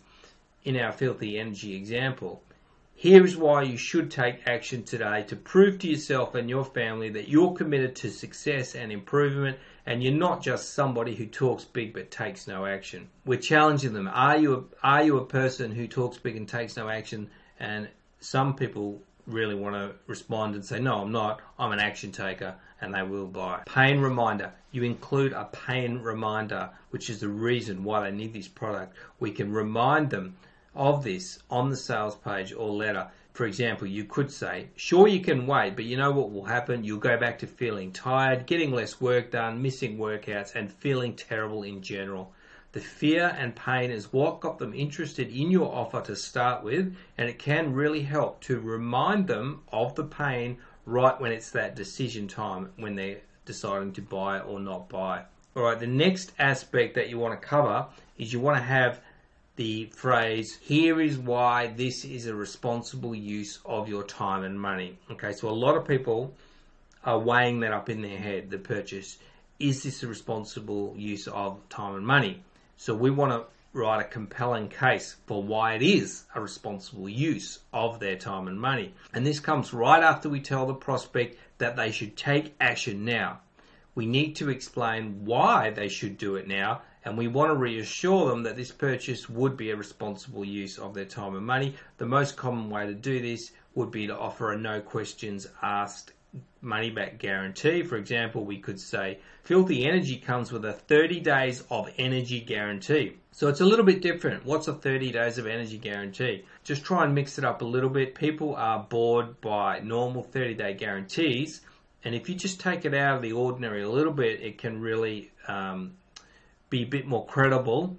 in 0.63 0.77
our 0.77 0.91
filthy 0.91 1.39
energy 1.39 1.75
example. 1.75 2.41
Here 2.97 3.25
is 3.25 3.35
why 3.35 3.63
you 3.63 3.77
should 3.77 4.09
take 4.09 4.47
action 4.47 4.83
today 4.83 5.23
to 5.23 5.35
prove 5.35 5.79
to 5.79 5.87
yourself 5.87 6.33
and 6.33 6.49
your 6.49 6.63
family 6.63 7.09
that 7.09 7.27
you're 7.27 7.53
committed 7.53 7.95
to 7.97 8.09
success 8.09 8.73
and 8.73 8.91
improvement 8.91 9.57
and 9.85 10.01
you're 10.01 10.13
not 10.13 10.41
just 10.41 10.73
somebody 10.73 11.13
who 11.13 11.25
talks 11.25 11.65
big 11.65 11.93
but 11.93 12.09
takes 12.09 12.47
no 12.47 12.65
action. 12.65 13.09
We're 13.25 13.39
challenging 13.39 13.93
them. 13.93 14.07
Are 14.07 14.37
you 14.37 14.53
a, 14.55 14.87
are 14.87 15.03
you 15.03 15.17
a 15.17 15.25
person 15.25 15.71
who 15.71 15.87
talks 15.87 16.17
big 16.17 16.37
and 16.37 16.47
takes 16.47 16.77
no 16.77 16.89
action? 16.89 17.29
And 17.59 17.89
some 18.21 18.55
people 18.55 19.01
really 19.27 19.55
want 19.55 19.75
to 19.75 19.95
respond 20.07 20.55
and 20.55 20.63
say, 20.63 20.79
no, 20.79 21.01
I'm 21.01 21.11
not. 21.11 21.41
I'm 21.57 21.71
an 21.71 21.79
action 21.79 22.11
taker 22.11 22.55
and 22.81 22.93
they 22.93 23.03
will 23.03 23.27
buy. 23.27 23.63
Pain 23.65 23.99
reminder. 23.99 24.51
You 24.71 24.83
include 24.83 25.33
a 25.33 25.45
pain 25.45 25.99
reminder, 25.99 26.69
which 26.91 27.09
is 27.09 27.19
the 27.19 27.29
reason 27.29 27.83
why 27.83 28.03
they 28.03 28.15
need 28.15 28.33
this 28.33 28.47
product. 28.47 28.95
We 29.19 29.31
can 29.31 29.51
remind 29.51 30.09
them 30.09 30.35
of 30.75 31.03
this 31.03 31.39
on 31.49 31.69
the 31.69 31.77
sales 31.77 32.15
page 32.15 32.53
or 32.53 32.69
letter. 32.69 33.07
For 33.33 33.45
example, 33.45 33.87
you 33.87 34.05
could 34.05 34.31
say, 34.31 34.67
sure, 34.75 35.07
you 35.07 35.19
can 35.19 35.47
wait, 35.47 35.75
but 35.75 35.85
you 35.85 35.97
know 35.97 36.11
what 36.11 36.31
will 36.31 36.45
happen? 36.45 36.83
You'll 36.83 36.99
go 36.99 37.17
back 37.17 37.39
to 37.39 37.47
feeling 37.47 37.91
tired, 37.91 38.45
getting 38.45 38.71
less 38.71 39.01
work 39.01 39.31
done, 39.31 39.61
missing 39.61 39.97
workouts, 39.97 40.55
and 40.55 40.71
feeling 40.71 41.15
terrible 41.15 41.63
in 41.63 41.81
general. 41.81 42.33
The 42.75 42.81
fear 42.81 43.33
and 43.39 43.55
pain 43.55 43.89
is 43.89 44.11
what 44.11 44.41
got 44.41 44.59
them 44.59 44.73
interested 44.73 45.29
in 45.29 45.49
your 45.49 45.73
offer 45.73 46.01
to 46.01 46.15
start 46.17 46.61
with, 46.61 46.93
and 47.17 47.29
it 47.29 47.39
can 47.39 47.71
really 47.71 48.01
help 48.01 48.41
to 48.41 48.59
remind 48.59 49.27
them 49.27 49.61
of 49.71 49.95
the 49.95 50.03
pain 50.03 50.57
right 50.85 51.17
when 51.17 51.31
it's 51.31 51.51
that 51.51 51.77
decision 51.77 52.27
time 52.27 52.73
when 52.75 52.95
they're 52.95 53.21
deciding 53.45 53.93
to 53.93 54.01
buy 54.01 54.41
or 54.41 54.59
not 54.59 54.89
buy. 54.89 55.23
All 55.55 55.63
right, 55.63 55.79
the 55.79 55.87
next 55.87 56.33
aspect 56.37 56.95
that 56.95 57.07
you 57.07 57.17
want 57.17 57.39
to 57.41 57.47
cover 57.47 57.85
is 58.17 58.33
you 58.33 58.41
want 58.41 58.57
to 58.57 58.63
have 58.63 58.99
the 59.55 59.85
phrase, 59.85 60.57
here 60.61 60.99
is 60.99 61.17
why 61.17 61.67
this 61.67 62.03
is 62.03 62.27
a 62.27 62.35
responsible 62.35 63.15
use 63.15 63.57
of 63.63 63.87
your 63.87 64.03
time 64.03 64.43
and 64.43 64.59
money. 64.59 64.97
Okay, 65.09 65.31
so 65.31 65.47
a 65.47 65.49
lot 65.49 65.77
of 65.77 65.87
people 65.87 66.35
are 67.05 67.19
weighing 67.19 67.61
that 67.61 67.71
up 67.71 67.89
in 67.89 68.01
their 68.01 68.17
head, 68.17 68.49
the 68.49 68.57
purchase. 68.57 69.17
Is 69.61 69.83
this 69.83 70.03
a 70.03 70.07
responsible 70.07 70.93
use 70.97 71.29
of 71.29 71.61
time 71.69 71.95
and 71.95 72.05
money? 72.05 72.43
So 72.77 72.93
we 72.93 73.09
want 73.09 73.31
to 73.31 73.45
write 73.77 73.99
a 73.99 74.09
compelling 74.09 74.69
case 74.69 75.15
for 75.27 75.43
why 75.43 75.73
it 75.73 75.81
is 75.81 76.23
a 76.33 76.41
responsible 76.41 77.09
use 77.09 77.59
of 77.73 77.99
their 77.99 78.15
time 78.15 78.47
and 78.47 78.59
money. 78.59 78.93
And 79.13 79.25
this 79.25 79.39
comes 79.39 79.73
right 79.73 80.01
after 80.01 80.29
we 80.29 80.39
tell 80.39 80.65
the 80.65 80.73
prospect 80.73 81.37
that 81.57 81.75
they 81.75 81.91
should 81.91 82.15
take 82.15 82.55
action 82.59 83.05
now. 83.05 83.41
We 83.95 84.05
need 84.05 84.35
to 84.37 84.49
explain 84.49 85.25
why 85.25 85.69
they 85.69 85.87
should 85.87 86.17
do 86.17 86.35
it 86.35 86.47
now, 86.47 86.81
and 87.05 87.17
we 87.17 87.27
want 87.29 87.51
to 87.51 87.55
reassure 87.55 88.29
them 88.29 88.43
that 88.43 88.57
this 88.57 88.71
purchase 88.71 89.29
would 89.29 89.55
be 89.55 89.71
a 89.71 89.75
responsible 89.75 90.43
use 90.43 90.77
of 90.77 90.93
their 90.93 91.05
time 91.05 91.35
and 91.35 91.45
money. 91.45 91.75
The 91.97 92.05
most 92.05 92.35
common 92.35 92.69
way 92.69 92.87
to 92.87 92.93
do 92.93 93.21
this 93.21 93.51
would 93.73 93.91
be 93.91 94.07
to 94.07 94.17
offer 94.17 94.51
a 94.51 94.57
no 94.57 94.81
questions 94.81 95.47
asked 95.61 96.11
money 96.61 96.89
back 96.89 97.19
guarantee. 97.19 97.83
For 97.83 97.95
example, 97.97 98.43
we 98.43 98.59
could 98.59 98.79
say 98.79 99.19
Filthy 99.43 99.85
Energy 99.85 100.17
comes 100.17 100.51
with 100.51 100.65
a 100.65 100.73
30 100.73 101.19
days 101.19 101.63
of 101.69 101.89
energy 101.97 102.41
guarantee. 102.41 103.17
So 103.31 103.47
it's 103.47 103.61
a 103.61 103.65
little 103.65 103.85
bit 103.85 104.01
different. 104.01 104.45
What's 104.45 104.67
a 104.67 104.73
30 104.73 105.11
days 105.11 105.37
of 105.37 105.47
energy 105.47 105.77
guarantee? 105.77 106.45
Just 106.63 106.83
try 106.83 107.03
and 107.03 107.13
mix 107.13 107.37
it 107.37 107.45
up 107.45 107.61
a 107.61 107.65
little 107.65 107.89
bit. 107.89 108.15
People 108.15 108.55
are 108.55 108.79
bored 108.79 109.39
by 109.41 109.79
normal 109.79 110.23
30 110.23 110.55
day 110.55 110.73
guarantees. 110.73 111.61
And 112.03 112.15
if 112.15 112.29
you 112.29 112.35
just 112.35 112.59
take 112.59 112.85
it 112.85 112.93
out 112.93 113.17
of 113.17 113.21
the 113.21 113.33
ordinary 113.33 113.83
a 113.83 113.89
little 113.89 114.13
bit, 114.13 114.41
it 114.41 114.57
can 114.57 114.79
really 114.79 115.31
um, 115.47 115.93
be 116.69 116.83
a 116.83 116.85
bit 116.85 117.05
more 117.05 117.25
credible 117.25 117.97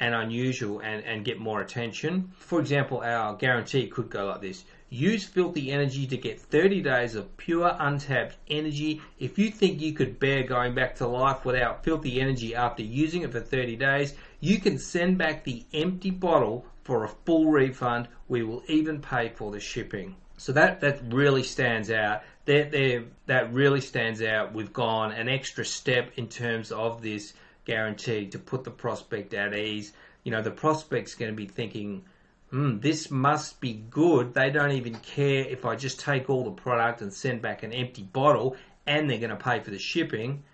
and 0.00 0.14
unusual 0.14 0.80
and, 0.80 1.04
and 1.04 1.24
get 1.24 1.38
more 1.38 1.60
attention. 1.60 2.32
For 2.38 2.60
example, 2.60 3.02
our 3.04 3.36
guarantee 3.36 3.86
could 3.86 4.10
go 4.10 4.26
like 4.26 4.40
this 4.40 4.64
Use 4.92 5.24
Filthy 5.24 5.72
Energy 5.72 6.06
to 6.06 6.18
get 6.18 6.38
30 6.38 6.82
days 6.82 7.14
of 7.14 7.34
pure 7.38 7.74
untapped 7.78 8.36
energy. 8.46 9.00
If 9.18 9.38
you 9.38 9.50
think 9.50 9.80
you 9.80 9.94
could 9.94 10.18
bear 10.18 10.42
going 10.42 10.74
back 10.74 10.96
to 10.96 11.06
life 11.06 11.46
without 11.46 11.82
Filthy 11.82 12.20
Energy 12.20 12.54
after 12.54 12.82
using 12.82 13.22
it 13.22 13.32
for 13.32 13.40
30 13.40 13.76
days, 13.76 14.12
you 14.40 14.60
can 14.60 14.76
send 14.76 15.16
back 15.16 15.44
the 15.44 15.64
empty 15.72 16.10
bottle 16.10 16.66
for 16.84 17.04
a 17.04 17.08
full 17.08 17.46
refund. 17.50 18.08
We 18.28 18.42
will 18.42 18.62
even 18.68 19.00
pay 19.00 19.30
for 19.30 19.50
the 19.50 19.60
shipping. 19.60 20.14
So 20.36 20.52
that, 20.52 20.80
that 20.82 21.00
really 21.10 21.42
stands 21.42 21.90
out. 21.90 22.22
That, 22.44 23.06
that 23.24 23.50
really 23.50 23.80
stands 23.80 24.20
out. 24.20 24.52
We've 24.52 24.74
gone 24.74 25.12
an 25.12 25.26
extra 25.26 25.64
step 25.64 26.10
in 26.16 26.28
terms 26.28 26.70
of 26.70 27.00
this 27.00 27.32
guarantee 27.64 28.26
to 28.26 28.38
put 28.38 28.64
the 28.64 28.70
prospect 28.70 29.32
at 29.32 29.54
ease. 29.54 29.94
You 30.22 30.32
know, 30.32 30.42
the 30.42 30.50
prospect's 30.50 31.14
going 31.14 31.30
to 31.30 31.36
be 31.36 31.46
thinking, 31.46 32.04
mm, 32.52 32.80
this 32.80 33.10
must 33.10 33.60
be 33.60 33.72
good. 33.90 34.34
They 34.34 34.50
don't 34.50 34.72
even 34.72 34.94
care 34.96 35.44
if 35.44 35.64
I 35.64 35.76
just 35.76 36.00
take 36.00 36.28
all 36.28 36.44
the 36.44 36.50
product 36.50 37.00
and 37.00 37.12
send 37.12 37.42
back 37.42 37.62
an 37.62 37.72
empty 37.72 38.02
bottle 38.02 38.56
and 38.86 39.08
they're 39.08 39.18
going 39.18 39.30
to 39.30 39.36
pay 39.36 39.60
for 39.60 39.70
the 39.70 39.78
shipping. 39.78 40.44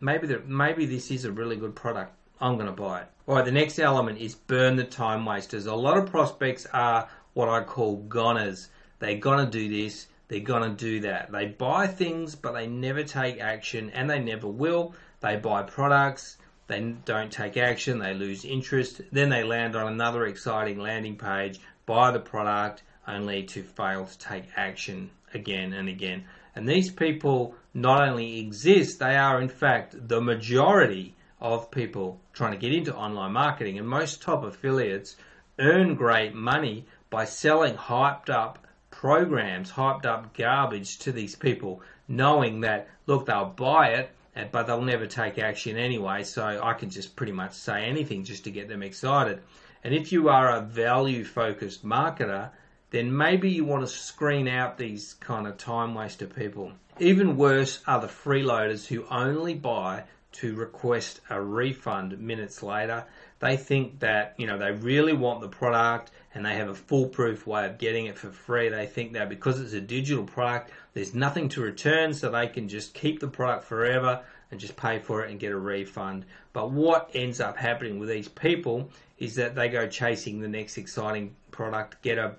Maybe 0.00 0.36
maybe 0.46 0.86
this 0.86 1.10
is 1.10 1.24
a 1.24 1.32
really 1.32 1.56
good 1.56 1.74
product. 1.74 2.12
I'm 2.40 2.56
going 2.56 2.66
to 2.66 2.72
buy 2.72 3.02
it. 3.02 3.06
All 3.26 3.36
right, 3.36 3.44
the 3.44 3.52
next 3.52 3.78
element 3.78 4.18
is 4.18 4.34
burn 4.34 4.76
the 4.76 4.84
time 4.84 5.24
wasters. 5.24 5.66
A 5.66 5.74
lot 5.74 5.96
of 5.96 6.10
prospects 6.10 6.66
are 6.72 7.08
what 7.32 7.48
I 7.48 7.62
call 7.62 7.96
goners. 7.96 8.68
They're 8.98 9.18
going 9.18 9.44
to 9.44 9.50
do 9.50 9.68
this, 9.68 10.06
they're 10.28 10.40
going 10.40 10.62
to 10.62 10.76
do 10.76 11.00
that. 11.00 11.30
They 11.30 11.46
buy 11.46 11.86
things, 11.86 12.34
but 12.34 12.52
they 12.52 12.66
never 12.66 13.02
take 13.02 13.40
action 13.40 13.90
and 13.90 14.08
they 14.08 14.18
never 14.18 14.48
will. 14.48 14.94
They 15.20 15.36
buy 15.36 15.62
products, 15.62 16.38
they 16.66 16.80
don't 17.04 17.32
take 17.32 17.56
action, 17.56 17.98
they 17.98 18.14
lose 18.14 18.44
interest, 18.44 19.00
then 19.12 19.28
they 19.28 19.44
land 19.44 19.76
on 19.76 19.92
another 19.92 20.26
exciting 20.26 20.78
landing 20.78 21.16
page, 21.16 21.60
buy 21.86 22.10
the 22.10 22.20
product, 22.20 22.82
only 23.06 23.42
to 23.42 23.62
fail 23.62 24.06
to 24.06 24.18
take 24.18 24.44
action 24.56 25.10
again 25.34 25.72
and 25.72 25.88
again. 25.88 26.24
And 26.54 26.68
these 26.68 26.90
people 26.90 27.54
not 27.74 28.08
only 28.08 28.38
exist, 28.38 28.98
they 28.98 29.16
are 29.16 29.40
in 29.40 29.48
fact 29.48 30.08
the 30.08 30.20
majority 30.20 31.14
of 31.40 31.70
people 31.70 32.20
trying 32.32 32.52
to 32.52 32.58
get 32.58 32.72
into 32.72 32.96
online 32.96 33.32
marketing. 33.32 33.78
And 33.78 33.88
most 33.88 34.22
top 34.22 34.44
affiliates 34.44 35.16
earn 35.58 35.94
great 35.94 36.34
money 36.34 36.86
by 37.10 37.24
selling 37.26 37.74
hyped 37.74 38.30
up 38.30 38.66
programs, 38.90 39.72
hyped 39.72 40.06
up 40.06 40.34
garbage 40.34 40.98
to 41.00 41.12
these 41.12 41.34
people, 41.36 41.82
knowing 42.08 42.60
that, 42.60 42.88
look, 43.06 43.26
they'll 43.26 43.44
buy 43.44 43.88
it 43.88 44.10
but 44.50 44.66
they'll 44.66 44.82
never 44.82 45.06
take 45.06 45.38
action 45.38 45.76
anyway. 45.76 46.24
So 46.24 46.60
I 46.62 46.74
can 46.74 46.90
just 46.90 47.16
pretty 47.16 47.32
much 47.32 47.52
say 47.52 47.84
anything 47.84 48.24
just 48.24 48.44
to 48.44 48.50
get 48.50 48.68
them 48.68 48.82
excited. 48.82 49.40
And 49.82 49.94
if 49.94 50.12
you 50.12 50.28
are 50.28 50.56
a 50.56 50.62
value 50.62 51.24
focused 51.24 51.84
marketer, 51.84 52.50
then 52.90 53.14
maybe 53.16 53.50
you 53.50 53.64
want 53.64 53.82
to 53.82 53.88
screen 53.88 54.48
out 54.48 54.78
these 54.78 55.14
kind 55.14 55.46
of 55.46 55.58
time 55.58 55.94
waster 55.94 56.26
people. 56.26 56.72
Even 56.98 57.36
worse 57.36 57.80
are 57.86 58.00
the 58.00 58.06
freeloaders 58.06 58.86
who 58.86 59.04
only 59.10 59.54
buy 59.54 60.04
to 60.32 60.54
request 60.54 61.20
a 61.30 61.40
refund 61.40 62.18
minutes 62.18 62.62
later. 62.62 63.04
They 63.44 63.58
think 63.58 64.00
that, 64.00 64.32
you 64.38 64.46
know, 64.46 64.56
they 64.56 64.72
really 64.72 65.12
want 65.12 65.42
the 65.42 65.48
product 65.48 66.12
and 66.34 66.46
they 66.46 66.54
have 66.54 66.70
a 66.70 66.74
foolproof 66.74 67.46
way 67.46 67.66
of 67.66 67.76
getting 67.76 68.06
it 68.06 68.16
for 68.16 68.30
free. 68.30 68.70
They 68.70 68.86
think 68.86 69.12
that 69.12 69.28
because 69.28 69.60
it's 69.60 69.74
a 69.74 69.82
digital 69.82 70.24
product, 70.24 70.70
there's 70.94 71.12
nothing 71.12 71.50
to 71.50 71.60
return, 71.60 72.14
so 72.14 72.30
they 72.30 72.46
can 72.46 72.70
just 72.70 72.94
keep 72.94 73.20
the 73.20 73.28
product 73.28 73.64
forever 73.64 74.22
and 74.50 74.58
just 74.58 74.76
pay 74.76 74.98
for 74.98 75.22
it 75.22 75.30
and 75.30 75.38
get 75.38 75.52
a 75.52 75.58
refund. 75.58 76.24
But 76.54 76.70
what 76.70 77.10
ends 77.12 77.38
up 77.38 77.58
happening 77.58 77.98
with 77.98 78.08
these 78.08 78.28
people 78.28 78.88
is 79.18 79.34
that 79.34 79.54
they 79.54 79.68
go 79.68 79.88
chasing 79.88 80.40
the 80.40 80.48
next 80.48 80.78
exciting 80.78 81.36
product, 81.50 82.00
get 82.00 82.16
a 82.16 82.36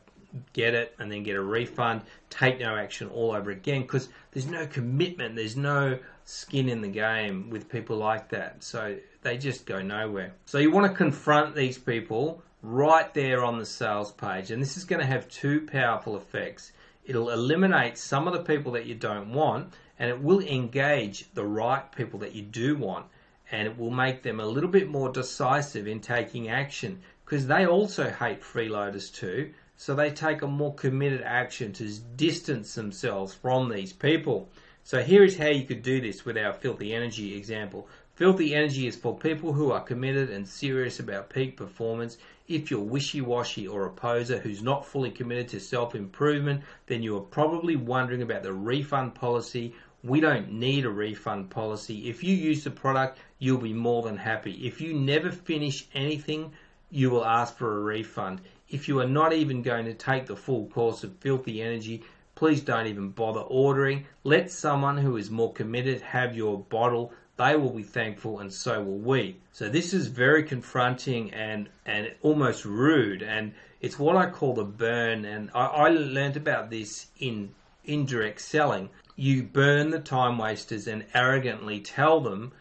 get 0.54 0.74
it 0.74 0.96
and 0.98 1.12
then 1.12 1.22
get 1.22 1.36
a 1.36 1.42
refund, 1.42 2.02
take 2.32 2.60
no 2.60 2.76
action 2.76 3.10
all 3.10 3.32
over 3.32 3.52
again 3.52 3.84
because 3.84 4.10
there's 4.32 4.48
no 4.48 4.66
commitment, 4.66 5.36
there's 5.36 5.56
no 5.56 6.00
skin 6.26 6.68
in 6.70 6.82
the 6.82 6.88
game 6.88 7.50
with 7.50 7.70
people 7.70 7.98
like 7.98 8.30
that. 8.30 8.64
So 8.64 8.98
they 9.22 9.38
just 9.38 9.66
go 9.66 9.82
nowhere. 9.82 10.34
So 10.46 10.58
you 10.58 10.72
want 10.72 10.92
to 10.92 10.98
confront 10.98 11.56
these 11.56 11.78
people 11.78 12.44
right 12.62 13.14
there 13.14 13.46
on 13.46 13.60
the 13.60 13.66
sales 13.66 14.12
page. 14.12 14.50
And 14.52 14.62
this 14.62 14.76
is 14.76 14.86
going 14.86 15.00
to 15.00 15.06
have 15.06 15.30
two 15.30 15.68
powerful 15.72 16.18
effects. 16.18 16.72
It'll 17.06 17.30
eliminate 17.30 17.98
some 18.00 18.28
of 18.28 18.34
the 18.34 18.42
people 18.42 18.72
that 18.72 18.88
you 18.88 18.96
don't 18.96 19.32
want, 19.32 19.74
and 20.00 20.10
it 20.10 20.22
will 20.22 20.42
engage 20.42 21.32
the 21.36 21.46
right 21.46 21.90
people 21.92 22.20
that 22.20 22.34
you 22.34 22.42
do 22.42 22.76
want. 22.76 23.06
And 23.52 23.68
it 23.68 23.78
will 23.78 23.92
make 23.92 24.24
them 24.24 24.40
a 24.40 24.46
little 24.46 24.72
bit 24.72 24.90
more 24.90 25.12
decisive 25.12 25.88
in 25.88 26.00
taking 26.00 26.50
action 26.50 27.02
because 27.24 27.46
they 27.46 27.68
also 27.68 28.10
hate 28.10 28.42
freeloaders 28.42 29.14
too. 29.14 29.54
So 29.78 29.94
they 29.94 30.10
take 30.10 30.42
a 30.42 30.48
more 30.48 30.74
committed 30.74 31.22
action 31.22 31.72
to 31.74 31.88
distance 32.16 32.74
themselves 32.74 33.36
from 33.36 33.70
these 33.70 33.94
people. 33.94 34.50
So 34.88 35.02
here 35.02 35.24
is 35.24 35.36
how 35.36 35.48
you 35.48 35.66
could 35.66 35.82
do 35.82 36.00
this 36.00 36.26
with 36.26 36.38
our 36.38 36.54
filthy 36.54 36.94
energy 36.94 37.36
example. 37.36 37.88
Filthy 38.14 38.54
energy 38.54 38.86
is 38.86 38.96
for 38.96 39.18
people 39.18 39.52
who 39.52 39.72
are 39.72 39.82
committed 39.82 40.30
and 40.30 40.48
serious 40.48 41.00
about 41.00 41.32
peak 41.32 41.58
performance. 41.58 42.20
If 42.48 42.70
you're 42.70 42.82
wishy 42.82 43.20
washy 43.20 43.68
or 43.68 43.88
a 43.88 43.92
poser 43.92 44.38
who's 44.38 44.62
not 44.62 44.86
fully 44.86 45.10
committed 45.10 45.48
to 45.48 45.60
self 45.60 45.96
improvement, 45.96 46.62
then 46.86 47.02
you 47.02 47.18
are 47.18 47.22
probably 47.22 47.76
wondering 47.76 48.22
about 48.22 48.44
the 48.44 48.54
refund 48.54 49.16
policy. 49.16 49.74
We 50.04 50.20
don't 50.20 50.52
need 50.52 50.86
a 50.86 50.92
refund 50.92 51.50
policy. 51.50 52.08
If 52.08 52.24
you 52.24 52.36
use 52.36 52.64
the 52.64 52.70
product, 52.70 53.18
you'll 53.40 53.58
be 53.58 53.74
more 53.74 54.04
than 54.04 54.18
happy. 54.18 54.68
If 54.68 54.80
you 54.82 54.94
never 54.94 55.32
finish 55.32 55.88
anything, 55.96 56.52
you 56.92 57.10
will 57.10 57.26
ask 57.26 57.58
for 57.58 57.76
a 57.76 57.82
refund. 57.82 58.42
If 58.70 58.88
you 58.88 59.00
are 59.00 59.08
not 59.08 59.34
even 59.34 59.64
going 59.64 59.86
to 59.86 59.96
take 59.96 60.28
the 60.28 60.36
full 60.36 60.68
course 60.68 61.04
of 61.04 61.18
filthy 61.18 61.64
energy, 61.64 62.04
please 62.36 62.62
don't 62.62 62.88
even 62.88 63.10
bother 63.10 63.42
ordering. 63.42 64.06
Let 64.24 64.52
someone 64.52 64.98
who 64.98 65.18
is 65.18 65.32
more 65.32 65.54
committed 65.54 66.02
have 66.02 66.36
your 66.36 66.60
bottle 66.60 67.14
they 67.38 67.56
will 67.56 67.72
be 67.72 67.84
thankful 67.84 68.40
and 68.40 68.52
so 68.52 68.82
will 68.82 68.98
we. 68.98 69.38
So 69.52 69.68
this 69.68 69.94
is 69.94 70.08
very 70.08 70.44
confronting 70.44 71.34
and, 71.34 71.70
and 71.86 72.14
almost 72.22 72.66
rude 72.66 73.22
and 73.22 73.54
it's 73.82 74.00
what 74.00 74.16
I 74.16 74.30
call 74.30 74.54
the 74.54 74.64
burn 74.64 75.26
and 75.26 75.52
I, 75.54 75.66
I 75.66 75.90
learned 75.90 76.38
about 76.38 76.70
this 76.70 77.08
in 77.20 77.54
indirect 77.84 78.42
selling. 78.42 78.90
You 79.16 79.44
burn 79.44 79.90
the 79.90 80.00
time 80.00 80.38
wasters 80.38 80.88
and 80.88 81.06
arrogantly 81.14 81.82
tell 81.82 82.22
them, 82.22 82.54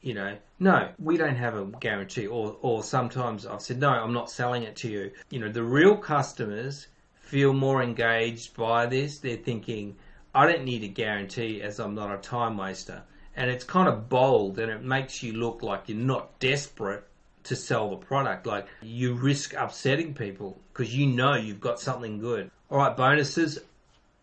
you 0.00 0.14
know, 0.14 0.36
no, 0.58 0.90
we 0.98 1.16
don't 1.16 1.36
have 1.36 1.56
a 1.56 1.64
guarantee 1.64 2.26
or, 2.26 2.56
or 2.62 2.84
sometimes 2.84 3.46
I've 3.46 3.62
said, 3.62 3.80
no, 3.80 3.90
I'm 3.90 4.12
not 4.12 4.30
selling 4.30 4.62
it 4.62 4.76
to 4.76 4.88
you. 4.88 5.10
You 5.30 5.40
know, 5.40 5.50
the 5.50 5.64
real 5.64 5.96
customers 5.96 6.86
feel 7.30 7.52
more 7.52 7.82
engaged 7.82 8.56
by 8.56 8.86
this. 8.86 9.18
They're 9.18 9.36
thinking, 9.36 9.96
I 10.34 10.46
don't 10.46 10.64
need 10.64 10.82
a 10.82 10.88
guarantee 10.88 11.62
as 11.62 11.78
I'm 11.78 11.94
not 11.94 12.12
a 12.12 12.18
time 12.18 12.56
waster 12.56 13.04
and 13.36 13.50
it's 13.50 13.64
kind 13.64 13.88
of 13.88 14.08
bold 14.08 14.58
and 14.58 14.70
it 14.70 14.82
makes 14.82 15.22
you 15.22 15.32
look 15.32 15.62
like 15.62 15.84
you're 15.86 15.96
not 15.96 16.38
desperate 16.40 17.04
to 17.44 17.56
sell 17.56 17.90
the 17.90 17.96
product. 17.96 18.46
Like 18.46 18.66
you 18.82 19.14
risk 19.14 19.54
upsetting 19.54 20.14
people 20.14 20.60
because 20.72 20.94
you 20.94 21.06
know 21.06 21.34
you've 21.34 21.60
got 21.60 21.80
something 21.80 22.18
good. 22.18 22.50
All 22.70 22.78
right, 22.78 22.96
bonuses. 22.96 23.58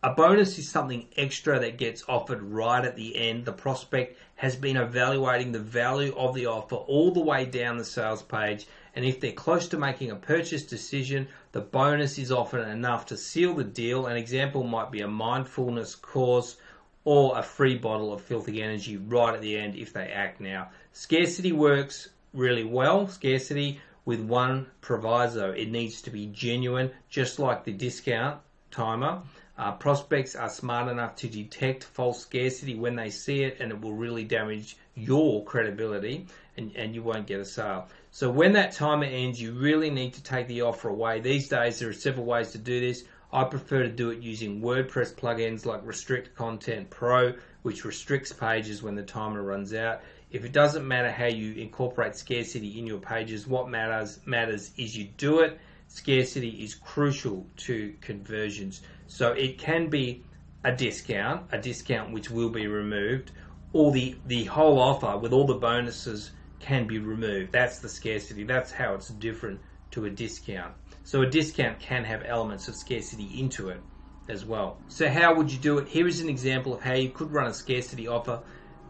A 0.03 0.11
bonus 0.13 0.57
is 0.59 0.69
something 0.69 1.07
extra 1.17 1.59
that 1.59 1.77
gets 1.79 2.03
offered 2.07 2.43
right 2.43 2.85
at 2.85 2.95
the 2.95 3.15
end. 3.15 3.45
The 3.45 3.51
prospect 3.51 4.19
has 4.35 4.55
been 4.55 4.77
evaluating 4.77 5.51
the 5.51 5.59
value 5.59 6.13
of 6.15 6.35
the 6.35 6.45
offer 6.45 6.75
all 6.75 7.11
the 7.11 7.23
way 7.23 7.45
down 7.45 7.77
the 7.77 7.83
sales 7.83 8.21
page, 8.21 8.67
and 8.98 9.06
if 9.06 9.20
they're 9.20 9.32
close 9.32 9.68
to 9.68 9.77
making 9.77 10.10
a 10.10 10.16
purchase 10.16 10.63
decision, 10.63 11.27
the 11.51 11.62
bonus 11.62 12.18
is 12.18 12.32
often 12.32 12.68
enough 12.68 13.06
to 13.06 13.16
seal 13.16 13.54
the 13.54 13.63
deal. 13.63 14.08
An 14.08 14.18
example 14.18 14.63
might 14.63 14.89
be 14.89 15.01
a 15.01 15.08
mindfulness 15.08 15.94
course 15.94 16.58
or 17.04 17.38
a 17.38 17.44
free 17.44 17.77
bottle 17.77 18.12
of 18.12 18.24
filthy 18.24 18.63
energy 18.63 18.98
right 18.98 19.36
at 19.36 19.42
the 19.42 19.56
end 19.56 19.75
if 19.75 19.94
they 19.94 20.08
act 20.08 20.42
now. 20.42 20.70
Scarcity 20.94 21.51
works 21.51 22.10
really 22.34 22.63
well. 22.63 23.08
Scarcity 23.08 23.80
with 24.04 24.20
one 24.20 24.66
proviso 24.82 25.51
it 25.51 25.70
needs 25.70 26.01
to 26.01 26.10
be 26.10 26.25
genuine, 26.25 26.89
just 27.08 27.38
like 27.38 27.66
the 27.66 27.74
discount 27.74 28.39
timer. 28.72 29.22
Uh, 29.60 29.74
prospects 29.74 30.36
are 30.36 30.50
smart 30.50 30.88
enough 30.88 31.16
to 31.18 31.27
detect 31.27 31.84
false 31.84 32.22
scarcity 32.22 32.74
when 32.74 32.96
they 32.96 33.12
see 33.12 33.44
it, 33.44 33.58
and 33.60 33.72
it 33.72 33.80
will 33.80 33.94
really 33.94 34.24
damage 34.24 34.75
your 34.96 35.44
credibility 35.44 36.25
and, 36.58 36.75
and 36.75 36.96
you 36.96 37.04
won't 37.04 37.27
get 37.27 37.39
a 37.39 37.46
sale. 37.46 37.88
So, 38.11 38.31
when 38.31 38.53
that 38.53 38.71
timer 38.71 39.05
ends, 39.05 39.41
you 39.41 39.51
really 39.53 39.89
need 39.89 40.13
to 40.13 40.23
take 40.23 40.47
the 40.47 40.61
offer 40.61 40.89
away. 40.89 41.19
These 41.19 41.49
days, 41.49 41.79
there 41.79 41.89
are 41.89 41.93
several 41.93 42.25
ways 42.25 42.51
to 42.51 42.57
do 42.57 42.79
this. 42.79 43.03
I 43.31 43.43
prefer 43.43 43.83
to 43.83 43.89
do 43.89 44.11
it 44.11 44.21
using 44.21 44.61
WordPress 44.61 45.13
plugins 45.13 45.65
like 45.65 45.85
Restrict 45.85 46.33
Content 46.33 46.89
Pro, 46.89 47.33
which 47.63 47.83
restricts 47.83 48.31
pages 48.31 48.81
when 48.81 48.95
the 48.95 49.03
timer 49.03 49.43
runs 49.43 49.73
out. 49.73 50.01
If 50.31 50.45
it 50.45 50.53
doesn't 50.53 50.87
matter 50.87 51.11
how 51.11 51.25
you 51.25 51.53
incorporate 51.53 52.15
scarcity 52.15 52.79
in 52.79 52.87
your 52.87 52.99
pages, 52.99 53.45
what 53.45 53.69
matters 53.69 54.19
matters 54.25 54.71
is 54.77 54.97
you 54.97 55.09
do 55.17 55.41
it. 55.41 55.59
Scarcity 55.89 56.63
is 56.63 56.75
crucial 56.75 57.45
to 57.57 57.93
conversions. 58.01 58.81
So 59.07 59.33
it 59.33 59.57
can 59.57 59.89
be 59.89 60.23
a 60.63 60.73
discount, 60.73 61.43
a 61.51 61.57
discount 61.57 62.11
which 62.11 62.29
will 62.29 62.49
be 62.49 62.67
removed, 62.67 63.31
or 63.73 63.91
the, 63.91 64.15
the 64.25 64.45
whole 64.45 64.79
offer 64.79 65.17
with 65.17 65.33
all 65.33 65.45
the 65.45 65.55
bonuses 65.55 66.31
can 66.59 66.87
be 66.87 66.99
removed. 66.99 67.51
That's 67.51 67.79
the 67.79 67.89
scarcity. 67.89 68.43
That's 68.43 68.71
how 68.71 68.93
it's 68.95 69.09
different 69.09 69.59
to 69.91 70.05
a 70.05 70.09
discount. 70.09 70.73
So 71.03 71.21
a 71.21 71.29
discount 71.29 71.79
can 71.79 72.03
have 72.03 72.23
elements 72.25 72.67
of 72.67 72.75
scarcity 72.75 73.39
into 73.39 73.69
it. 73.69 73.81
as 74.29 74.45
well. 74.45 74.77
So 74.87 75.09
how 75.09 75.33
would 75.35 75.51
you 75.51 75.57
do 75.57 75.77
it? 75.77 75.87
Here 75.87 76.07
is 76.07 76.21
an 76.21 76.29
example 76.29 76.73
of 76.73 76.81
how 76.81 76.93
you 76.93 77.09
could 77.09 77.31
run 77.31 77.47
a 77.47 77.53
scarcity 77.53 78.07
offer. 78.07 78.41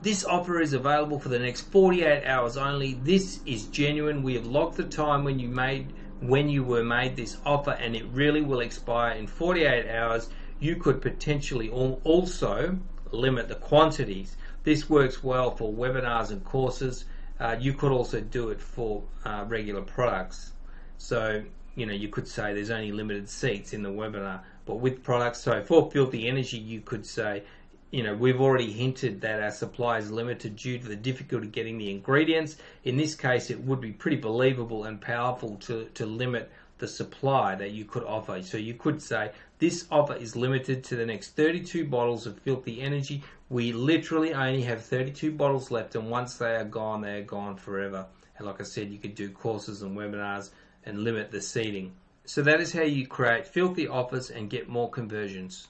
This 0.02 0.26
offer 0.26 0.60
is 0.62 0.74
available 0.74 1.20
for 1.20 1.30
the 1.30 1.40
next 1.40 1.62
48 1.72 2.26
hours 2.26 2.58
only. 2.58 2.94
This 2.96 3.40
is 3.46 3.66
genuine. 3.68 4.24
We 4.24 4.36
have 4.36 4.46
logged 4.46 4.78
the 4.78 4.84
time 4.84 5.24
when 5.24 5.40
you 5.40 5.48
made 5.48 5.94
when 6.20 6.50
you 6.50 6.64
were 6.64 6.84
made 6.84 7.16
this 7.16 7.38
offer 7.46 7.72
and 7.72 7.96
it 7.96 8.04
really 8.12 8.42
will 8.42 8.62
expire 8.62 9.12
in 9.12 9.28
48 9.28 9.88
hours. 9.88 10.30
You 10.60 10.76
could 10.78 11.02
potentially 11.02 11.70
also 11.70 12.80
limit 13.12 13.48
the 13.48 13.56
quantities. 13.56 14.36
This 14.64 14.90
works 14.90 15.24
well 15.24 15.56
for 15.56 15.72
webinars 15.72 16.32
and 16.32 16.44
courses. 16.44 17.06
Uh, 17.40 17.56
you 17.60 17.74
could 17.74 17.92
also 17.92 18.20
do 18.20 18.50
it 18.50 18.60
for 18.60 19.04
uh, 19.26 19.46
regular 19.48 19.82
products. 19.82 20.54
So, 20.98 21.44
you 21.76 21.86
know, 21.86 21.94
you 21.94 22.08
could 22.08 22.28
say 22.28 22.54
there's 22.54 22.72
only 22.72 22.92
limited 22.92 23.30
seats 23.30 23.74
in 23.74 23.84
the 23.84 23.90
webinar, 23.90 24.42
but 24.66 24.76
with 24.76 25.04
products, 25.04 25.42
so 25.42 25.64
for 25.64 25.92
Filthy 25.92 26.28
Energy, 26.28 26.58
you 26.58 26.82
could 26.82 27.06
say, 27.06 27.44
you 27.92 28.04
know, 28.04 28.14
we've 28.14 28.42
already 28.42 28.72
hinted 28.72 29.22
that 29.22 29.42
our 29.42 29.52
supply 29.52 29.98
is 30.00 30.12
limited 30.12 30.56
due 30.56 30.78
to 30.78 30.88
the 30.88 30.96
difficulty 30.96 31.48
getting 31.48 31.78
the 31.78 31.90
ingredients. 31.90 32.58
In 32.84 32.98
this 32.98 33.16
case, 33.16 33.50
it 33.50 33.60
would 33.62 33.80
be 33.80 33.92
pretty 33.92 34.18
believable 34.18 34.84
and 34.86 35.00
powerful 35.00 35.56
to, 35.68 35.86
to 35.94 36.06
limit 36.06 36.52
the 36.80 36.88
supply 36.88 37.56
that 37.56 37.72
you 37.72 37.86
could 37.86 38.04
offer. 38.04 38.42
So 38.44 38.58
you 38.58 38.74
could 38.74 39.02
say, 39.02 39.32
this 39.60 39.88
offer 39.90 40.14
is 40.14 40.36
limited 40.36 40.84
to 40.84 40.96
the 40.96 41.06
next 41.06 41.36
32 41.36 41.86
bottles 41.86 42.28
of 42.28 42.38
Filthy 42.40 42.80
Energy. 42.80 43.24
We 43.50 43.74
literally 43.74 44.34
only 44.34 44.62
have 44.62 44.86
32 44.86 45.32
bottles 45.32 45.72
left, 45.72 45.96
and 45.96 46.12
once 46.12 46.36
they 46.36 46.56
are 46.56 46.64
gone, 46.64 47.02
they 47.02 47.18
are 47.18 47.24
gone 47.24 47.56
forever. 47.56 48.06
And 48.38 48.46
like 48.46 48.62
I 48.62 48.64
said, 48.64 48.92
you 48.92 49.00
could 49.00 49.16
do 49.16 49.32
courses 49.32 49.82
and 49.82 49.98
webinars 49.98 50.52
and 50.86 51.00
limit 51.00 51.32
the 51.32 51.42
seating. 51.42 51.94
So 52.26 52.44
that 52.44 52.62
is 52.62 52.72
how 52.72 52.84
you 52.84 53.08
create 53.08 53.48
filthy 53.48 53.88
offers 53.88 54.30
and 54.30 54.50
get 54.50 54.70
more 54.70 54.92
conversions. 54.92 55.68